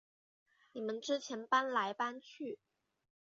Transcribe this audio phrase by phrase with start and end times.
[0.71, 2.57] 你们之前搬来搬去